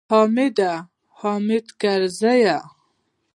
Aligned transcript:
حامده! 0.09 0.71
حامد 1.19 1.65
کرزیه! 1.81 2.57